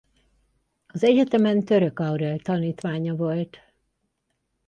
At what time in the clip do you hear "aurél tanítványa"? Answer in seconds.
1.99-3.15